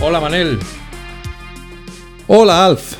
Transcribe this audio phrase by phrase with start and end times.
[0.00, 0.60] Hola Manel.
[2.28, 2.94] Hola Alf.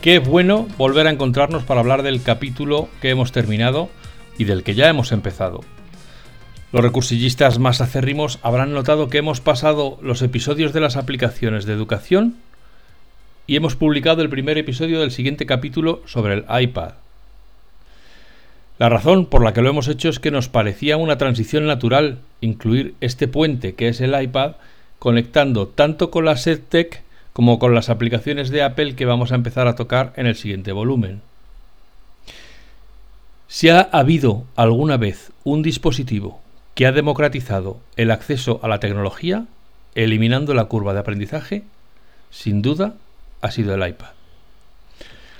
[0.00, 3.88] Qué bueno volver a encontrarnos para hablar del capítulo que hemos terminado
[4.38, 5.62] y del que ya hemos empezado.
[6.70, 11.72] Los recursillistas más acérrimos habrán notado que hemos pasado los episodios de las aplicaciones de
[11.72, 12.36] educación
[13.48, 16.92] y hemos publicado el primer episodio del siguiente capítulo sobre el iPad.
[18.78, 22.20] La razón por la que lo hemos hecho es que nos parecía una transición natural
[22.40, 24.52] incluir este puente que es el iPad
[24.98, 27.02] conectando tanto con la SEDTech
[27.32, 30.72] como con las aplicaciones de Apple que vamos a empezar a tocar en el siguiente
[30.72, 31.20] volumen.
[33.48, 36.40] Si ha habido alguna vez un dispositivo
[36.74, 39.46] que ha democratizado el acceso a la tecnología,
[39.94, 41.64] eliminando la curva de aprendizaje,
[42.30, 42.94] sin duda
[43.40, 44.10] ha sido el iPad.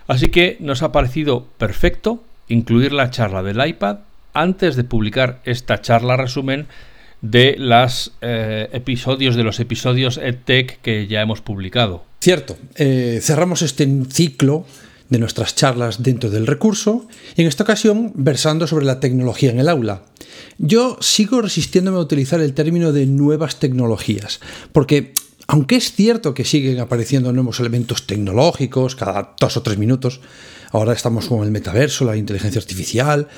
[0.07, 3.99] Así que nos ha parecido perfecto incluir la charla del iPad
[4.33, 6.69] antes de publicar esta charla resumen
[7.31, 12.05] de los eh, episodios de los episodios EdTech que ya hemos publicado.
[12.21, 14.67] Cierto, eh, cerramos este ciclo
[15.09, 19.61] de nuestras charlas dentro del recurso y en esta ocasión versando sobre la tecnología en
[19.61, 20.03] el aula.
[20.59, 24.41] Yo sigo resistiéndome a utilizar el término de nuevas tecnologías,
[24.73, 25.13] porque
[25.47, 30.21] aunque es cierto que siguen apareciendo nuevos elementos tecnológicos cada dos o tres minutos,
[30.73, 33.29] ahora estamos con el metaverso, la inteligencia artificial,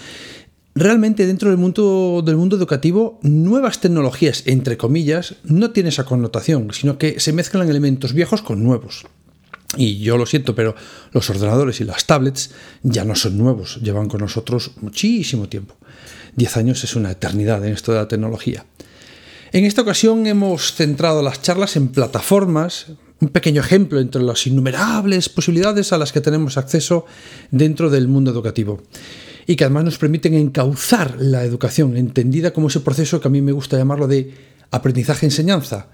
[0.79, 6.73] realmente dentro del mundo, del mundo educativo, nuevas tecnologías, entre comillas, no tiene esa connotación,
[6.73, 9.07] sino que se mezclan elementos viejos con nuevos.
[9.77, 10.75] Y yo lo siento, pero
[11.13, 12.51] los ordenadores y las tablets
[12.83, 15.77] ya no son nuevos, llevan con nosotros muchísimo tiempo.
[16.35, 18.65] Diez años es una eternidad en esto de la tecnología.
[19.53, 22.87] En esta ocasión hemos centrado las charlas en plataformas,
[23.21, 27.05] un pequeño ejemplo entre las innumerables posibilidades a las que tenemos acceso
[27.51, 28.83] dentro del mundo educativo
[29.49, 33.41] y que además nos permiten encauzar la educación, entendida como ese proceso que a mí
[33.41, 34.35] me gusta llamarlo de
[34.71, 35.89] aprendizaje-enseñanza,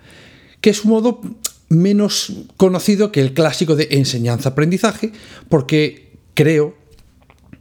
[0.60, 1.20] que es un modo
[1.69, 5.12] menos conocido que el clásico de enseñanza-aprendizaje,
[5.48, 6.76] porque creo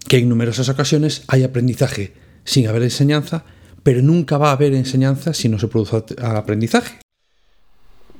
[0.08, 3.46] que en numerosas ocasiones hay aprendizaje sin haber enseñanza,
[3.84, 6.98] pero nunca va a haber enseñanza si no se produce aprendizaje.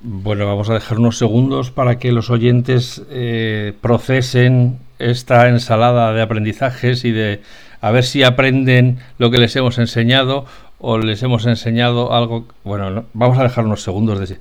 [0.06, 6.22] Bueno, vamos a dejar unos segundos para que los oyentes eh, procesen esta ensalada de
[6.22, 7.40] aprendizajes y de
[7.80, 10.46] a ver si aprenden lo que les hemos enseñado
[10.78, 12.46] o les hemos enseñado algo.
[12.66, 14.34] Bueno, vamos a dejar unos segundos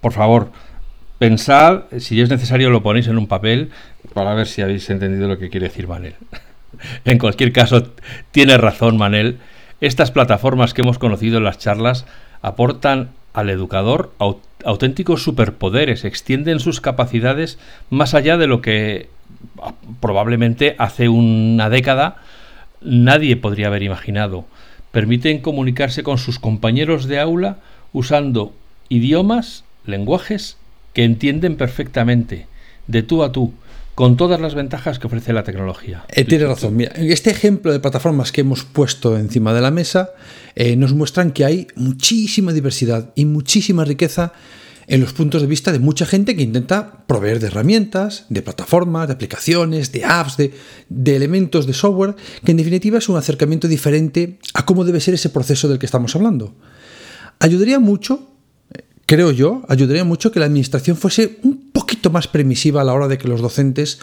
[0.00, 0.50] por favor,
[1.20, 3.70] pensad, si es necesario lo ponéis en un papel
[4.12, 6.16] para ver si habéis entendido lo que quiere decir Manel.
[7.04, 7.92] en cualquier caso,
[8.32, 9.38] tiene razón Manel.
[9.80, 12.06] Estas plataformas que hemos conocido en las charlas
[12.42, 14.12] aportan al educador
[14.64, 17.58] auténticos superpoderes, extienden sus capacidades
[17.90, 19.08] más allá de lo que
[19.60, 22.16] ah, probablemente hace una década
[22.80, 24.46] nadie podría haber imaginado.
[24.92, 27.58] Permiten comunicarse con sus compañeros de aula
[27.92, 28.54] usando
[28.88, 30.56] idiomas lenguajes
[30.92, 32.46] que entienden perfectamente,
[32.86, 33.52] de tú a tú,
[33.94, 36.04] con todas las ventajas que ofrece la tecnología.
[36.08, 36.76] Eh, tiene razón.
[36.76, 40.10] Mira, este ejemplo de plataformas que hemos puesto encima de la mesa
[40.54, 44.32] eh, nos muestran que hay muchísima diversidad y muchísima riqueza
[44.86, 49.06] en los puntos de vista de mucha gente que intenta proveer de herramientas, de plataformas,
[49.06, 50.52] de aplicaciones, de apps, de,
[50.90, 55.14] de elementos de software, que en definitiva es un acercamiento diferente a cómo debe ser
[55.14, 56.54] ese proceso del que estamos hablando.
[57.38, 58.34] Ayudaría mucho
[59.06, 61.70] creo yo, ayudaría mucho que la administración fuese un
[62.10, 63.98] más permisiva a la hora de que los docentes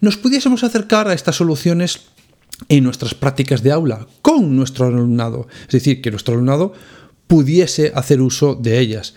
[0.00, 2.00] nos pudiésemos acercar a estas soluciones
[2.68, 5.46] en nuestras prácticas de aula con nuestro alumnado.
[5.66, 6.72] Es decir, que nuestro alumnado
[7.26, 9.14] pudiese hacer uso de ellas,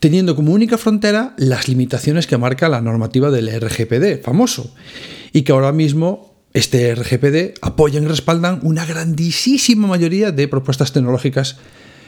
[0.00, 4.74] teniendo como única frontera las limitaciones que marca la normativa del RGPD, famoso,
[5.32, 11.56] y que ahora mismo este RGPD apoya y respaldan una grandísima mayoría de propuestas tecnológicas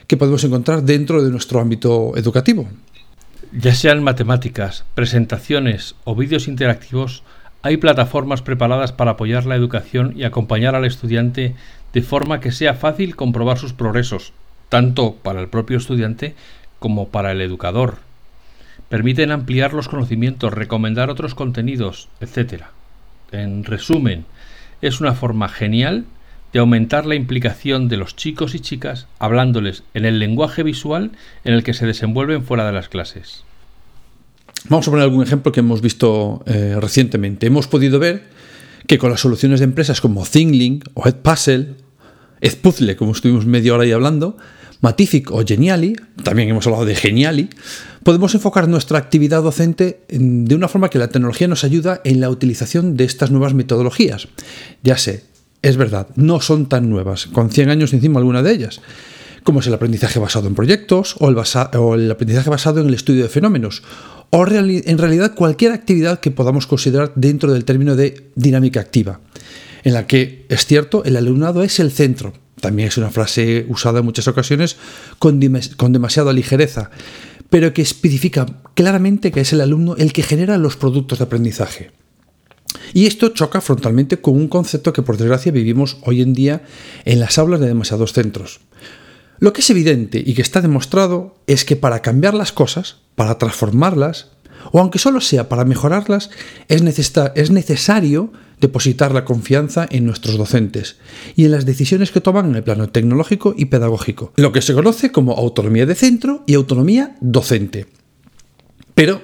[0.06, 2.68] que podemos encontrar dentro de nuestro ámbito educativo.
[3.52, 7.22] Ya sean matemáticas, presentaciones o vídeos interactivos,
[7.62, 11.54] hay plataformas preparadas para apoyar la educación y acompañar al estudiante
[11.92, 14.32] de forma que sea fácil comprobar sus progresos,
[14.68, 16.34] tanto para el propio estudiante
[16.78, 17.98] como para el educador.
[18.88, 22.64] permiten ampliar los conocimientos, recomendar otros contenidos, etc.
[23.32, 24.26] En resumen,
[24.80, 26.04] es una forma genial
[26.52, 31.12] de aumentar la implicación de los chicos y chicas hablándoles en el lenguaje visual
[31.44, 33.44] en el que se desenvuelven fuera de las clases.
[34.68, 37.46] Vamos a poner algún ejemplo que hemos visto eh, recientemente.
[37.46, 38.24] Hemos podido ver
[38.86, 41.74] que con las soluciones de empresas como ThingLink o Edpuzzle,
[42.40, 44.36] Edpuzzle, como estuvimos media hora ahí hablando,
[44.80, 47.48] Matific o Geniali, también hemos hablado de Geniali,
[48.02, 52.30] podemos enfocar nuestra actividad docente de una forma que la tecnología nos ayuda en la
[52.30, 54.28] utilización de estas nuevas metodologías.
[54.82, 55.24] Ya sé,
[55.68, 58.80] es verdad, no son tan nuevas, con 100 años encima alguna de ellas,
[59.42, 63.28] como es el aprendizaje basado en proyectos o el, aprendizaje basado en el estudio de
[63.28, 63.82] fenómenos,
[64.30, 69.20] o en realidad cualquier actividad que podamos considerar dentro del término de dinámica activa,
[69.82, 72.32] en la que, es cierto, el alumnado es el centro.
[72.60, 74.76] También es una frase usada en muchas ocasiones
[75.18, 75.40] con,
[75.76, 76.90] con demasiada ligereza,
[77.50, 81.90] pero que especifica claramente que es el alumno el que genera los productos de aprendizaje.
[82.96, 86.62] Y esto choca frontalmente con un concepto que por desgracia vivimos hoy en día
[87.04, 88.60] en las aulas de demasiados centros.
[89.38, 93.36] Lo que es evidente y que está demostrado es que para cambiar las cosas, para
[93.36, 94.30] transformarlas,
[94.72, 96.30] o aunque solo sea para mejorarlas,
[96.68, 96.82] es,
[97.34, 98.32] es necesario
[98.62, 100.96] depositar la confianza en nuestros docentes
[101.36, 104.72] y en las decisiones que toman en el plano tecnológico y pedagógico, lo que se
[104.72, 107.88] conoce como autonomía de centro y autonomía docente.
[108.94, 109.20] Pero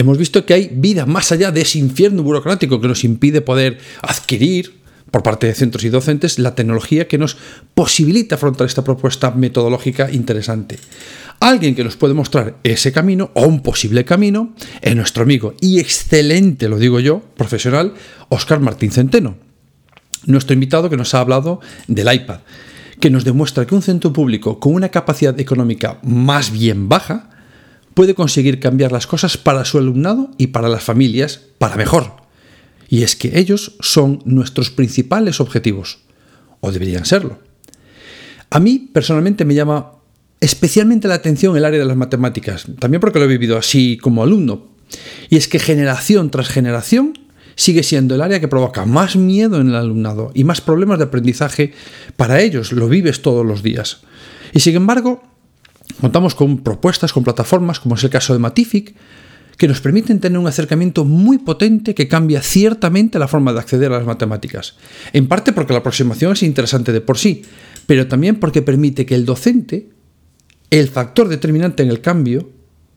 [0.00, 3.78] hemos visto que hay vida más allá de ese infierno burocrático que nos impide poder
[4.02, 4.80] adquirir
[5.10, 7.36] por parte de centros y docentes la tecnología que nos
[7.74, 10.78] posibilita afrontar esta propuesta metodológica interesante.
[11.40, 15.80] Alguien que nos puede mostrar ese camino o un posible camino es nuestro amigo y
[15.80, 17.94] excelente, lo digo yo, profesional,
[18.28, 19.36] Oscar Martín Centeno.
[20.26, 22.40] Nuestro invitado que nos ha hablado del iPad,
[23.00, 27.29] que nos demuestra que un centro público con una capacidad económica más bien baja
[28.00, 32.14] puede conseguir cambiar las cosas para su alumnado y para las familias para mejor.
[32.88, 35.98] Y es que ellos son nuestros principales objetivos,
[36.60, 37.40] o deberían serlo.
[38.48, 39.92] A mí personalmente me llama
[40.40, 44.22] especialmente la atención el área de las matemáticas, también porque lo he vivido así como
[44.22, 44.68] alumno.
[45.28, 47.18] Y es que generación tras generación
[47.54, 51.04] sigue siendo el área que provoca más miedo en el alumnado y más problemas de
[51.04, 51.74] aprendizaje
[52.16, 53.98] para ellos, lo vives todos los días.
[54.54, 55.22] Y sin embargo,
[56.00, 58.94] contamos con propuestas, con plataformas, como es el caso de Matific,
[59.56, 63.92] que nos permiten tener un acercamiento muy potente que cambia ciertamente la forma de acceder
[63.92, 64.76] a las matemáticas.
[65.12, 67.42] En parte porque la aproximación es interesante de por sí,
[67.86, 69.90] pero también porque permite que el docente
[70.70, 72.48] el factor determinante en el cambio,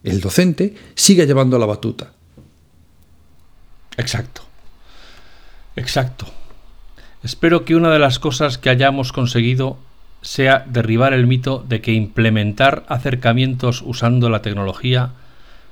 [0.03, 2.13] el docente, siga llevando la batuta.
[3.97, 4.44] Exacto.
[5.75, 6.27] Exacto.
[7.23, 9.79] Espero que una de las cosas que hayamos conseguido
[10.23, 15.11] sea derribar el mito de que implementar acercamientos usando la tecnología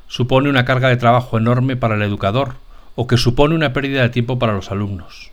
[0.07, 2.53] supone una carga de trabajo enorme para el educador
[2.94, 5.31] o que supone una pérdida de tiempo para los alumnos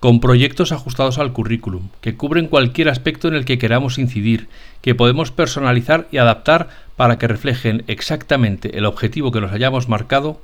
[0.00, 4.48] con proyectos ajustados al currículum, que cubren cualquier aspecto en el que queramos incidir,
[4.82, 10.40] que podemos personalizar y adaptar para que reflejen exactamente el objetivo que nos hayamos marcado,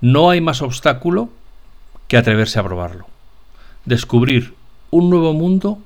[0.00, 1.30] no hay más obstáculo
[2.08, 3.06] que atreverse a probarlo.
[3.84, 4.54] Descubrir
[4.90, 5.78] un nuevo mundo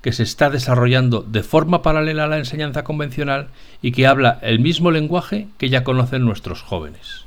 [0.00, 3.48] que se está desarrollando de forma paralela a la enseñanza convencional
[3.82, 7.24] y que habla el mismo lenguaje que ya conocen nuestros jóvenes.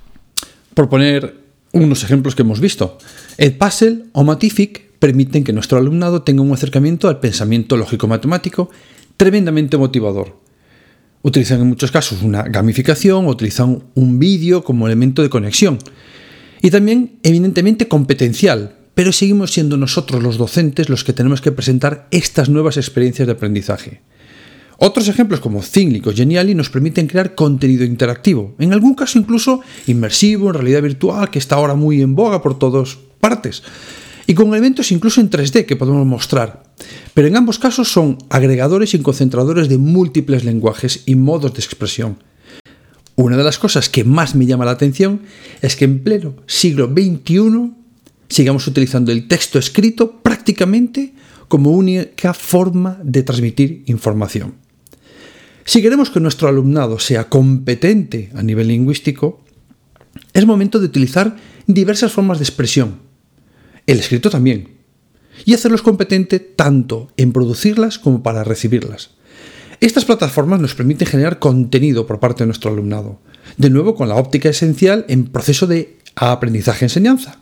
[0.74, 1.36] Por poner
[1.74, 2.98] unos ejemplos que hemos visto.
[3.38, 8.69] El Puzzle o Matific permiten que nuestro alumnado tenga un acercamiento al pensamiento lógico-matemático
[9.17, 10.38] tremendamente motivador.
[11.24, 15.77] Utilizan en muchos casos una gamificación, utilizan un vídeo como elemento de conexión.
[16.62, 22.07] Y también, evidentemente, competencial, pero seguimos siendo nosotros los docentes los que tenemos que presentar
[22.12, 24.01] estas nuevas experiencias de aprendizaje.
[24.83, 29.62] Otros ejemplos como Thinglic o Geniali nos permiten crear contenido interactivo, en algún caso incluso
[29.86, 33.62] inmersivo, en realidad virtual, que está ahora muy en boga por todas partes,
[34.25, 36.63] y con elementos incluso en 3D que podemos mostrar.
[37.13, 42.17] Pero en ambos casos son agregadores y concentradores de múltiples lenguajes y modos de expresión.
[43.15, 45.21] Una de las cosas que más me llama la atención
[45.62, 47.80] es que en pleno siglo XXI
[48.31, 51.13] sigamos utilizando el texto escrito prácticamente
[51.47, 54.55] como única forma de transmitir información.
[55.65, 59.43] Si queremos que nuestro alumnado sea competente a nivel lingüístico,
[60.33, 61.35] es momento de utilizar
[61.67, 63.00] diversas formas de expresión,
[63.85, 64.69] el escrito también,
[65.45, 69.11] y hacerlos competente tanto en producirlas como para recibirlas.
[69.81, 73.19] Estas plataformas nos permiten generar contenido por parte de nuestro alumnado,
[73.57, 77.40] de nuevo con la óptica esencial en proceso de aprendizaje-enseñanza.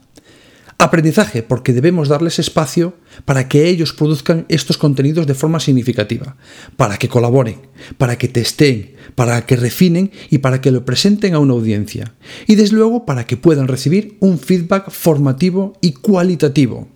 [0.82, 2.94] Aprendizaje, porque debemos darles espacio
[3.26, 6.38] para que ellos produzcan estos contenidos de forma significativa,
[6.78, 7.58] para que colaboren,
[7.98, 12.14] para que testeen, para que refinen y para que lo presenten a una audiencia.
[12.48, 16.88] Y desde luego para que puedan recibir un feedback formativo y cualitativo.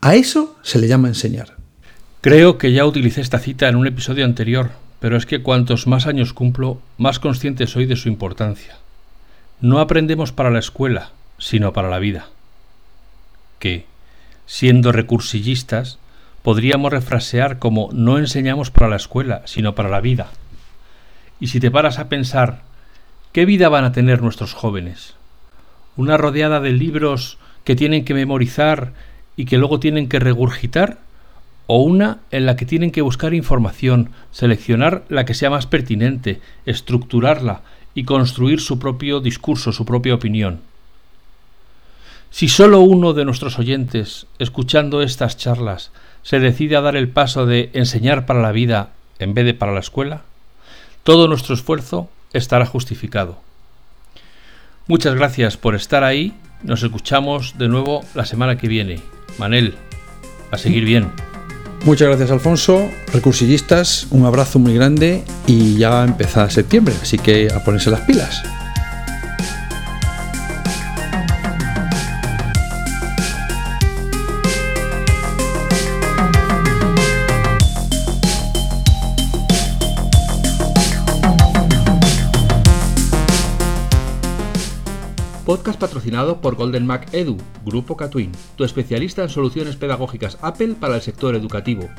[0.00, 1.58] A eso se le llama enseñar.
[2.22, 6.08] Creo que ya utilicé esta cita en un episodio anterior, pero es que cuantos más
[6.08, 8.78] años cumplo, más consciente soy de su importancia.
[9.60, 12.26] No aprendemos para la escuela, sino para la vida.
[13.62, 13.86] Que,
[14.44, 16.00] siendo recursillistas,
[16.42, 20.32] podríamos refrasear como no enseñamos para la escuela, sino para la vida.
[21.38, 22.62] Y si te paras a pensar,
[23.30, 25.14] ¿qué vida van a tener nuestros jóvenes?
[25.96, 28.94] ¿Una rodeada de libros que tienen que memorizar
[29.36, 30.98] y que luego tienen que regurgitar?
[31.68, 36.40] ¿O una en la que tienen que buscar información, seleccionar la que sea más pertinente,
[36.66, 37.62] estructurarla
[37.94, 40.71] y construir su propio discurso, su propia opinión.
[42.32, 45.90] Si solo uno de nuestros oyentes, escuchando estas charlas,
[46.22, 49.72] se decide a dar el paso de enseñar para la vida en vez de para
[49.72, 50.22] la escuela,
[51.04, 53.38] todo nuestro esfuerzo estará justificado.
[54.86, 56.32] Muchas gracias por estar ahí.
[56.62, 59.00] Nos escuchamos de nuevo la semana que viene.
[59.38, 59.74] Manel,
[60.50, 61.12] a seguir bien.
[61.84, 67.62] Muchas gracias Alfonso, recursillistas, un abrazo muy grande y ya empieza septiembre, así que a
[67.62, 68.42] ponerse las pilas.
[85.52, 90.94] Podcast patrocinado por Golden Mac Edu, Grupo Catwin, tu especialista en soluciones pedagógicas Apple para
[90.94, 91.90] el sector educativo.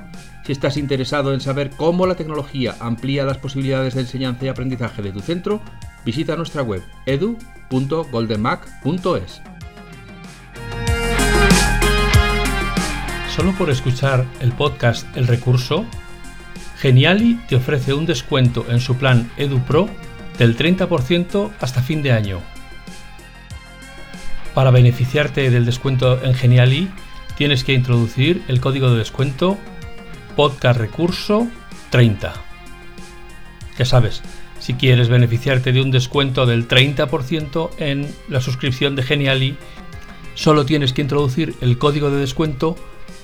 [0.43, 5.03] Si estás interesado en saber cómo la tecnología amplía las posibilidades de enseñanza y aprendizaje
[5.03, 5.61] de tu centro,
[6.03, 9.41] visita nuestra web edu.goldenmac.es.
[13.35, 15.85] Solo por escuchar el podcast El Recurso,
[16.77, 19.87] Geniali te ofrece un descuento en su plan Edu Pro
[20.39, 22.52] del 30% hasta fin de año.
[24.53, 26.89] Para beneficiarte del descuento en Geniali,
[27.37, 29.57] tienes que introducir el código de descuento
[30.35, 31.47] podcast recurso
[31.89, 32.33] 30.
[33.77, 34.21] Ya sabes,
[34.59, 39.57] si quieres beneficiarte de un descuento del 30% en la suscripción de Geniali,
[40.35, 42.75] solo tienes que introducir el código de descuento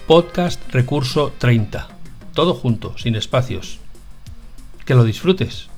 [0.08, 1.88] podcast recurso 30.
[2.34, 3.78] Todo junto, sin espacios.
[4.86, 5.69] Que lo disfrutes.